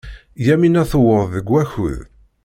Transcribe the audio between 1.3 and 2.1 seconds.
deg wakud.